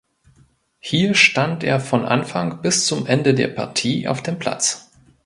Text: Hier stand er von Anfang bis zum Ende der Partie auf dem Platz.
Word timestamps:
Hier 0.79 1.13
stand 1.13 1.63
er 1.63 1.79
von 1.79 2.05
Anfang 2.05 2.63
bis 2.63 2.87
zum 2.87 3.05
Ende 3.05 3.35
der 3.35 3.49
Partie 3.49 4.07
auf 4.07 4.23
dem 4.23 4.39
Platz. 4.39 4.89